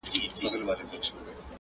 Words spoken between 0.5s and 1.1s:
جواله یې پر اوښ